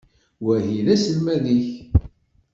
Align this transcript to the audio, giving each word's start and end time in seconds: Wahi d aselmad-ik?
Wahi 0.45 0.79
d 0.85 0.87
aselmad-ik? 0.93 1.69